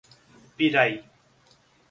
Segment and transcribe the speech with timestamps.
[0.57, 0.97] Piraí